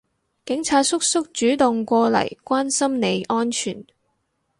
[0.47, 3.85] 警察叔叔主動過嚟關心你安全